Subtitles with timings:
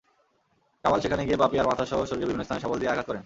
[0.83, 3.19] কামাল সেখানে গিয়ে পাপিয়ার মাথাসহ শরীরের বিভিন্ন স্থানে শাবল দিয়ে আঘাত করেন।